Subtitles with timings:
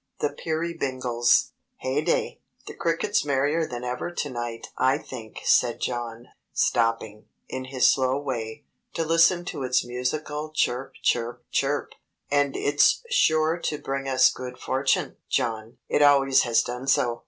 [0.19, 1.51] The Peerybingles
[1.81, 2.39] "Heyday!
[2.65, 8.19] The cricket's merrier than ever to night, I think," said John, stopping, in his slow
[8.19, 11.91] way, to listen to its musical chirp, chirp, chirp!
[12.31, 15.77] "And it's sure to bring us good fortune, John!
[15.87, 17.19] It always has done so.